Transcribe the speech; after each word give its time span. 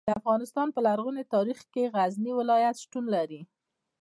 د 0.07 0.11
افغانستان 0.19 0.67
په 0.75 0.79
لرغوني 0.87 1.23
تاریخ 1.35 1.59
کې 1.73 1.83
د 1.85 1.91
غزني 1.95 2.31
ولایت 2.39 2.75
شتون 2.83 3.05
لري. 3.15 3.41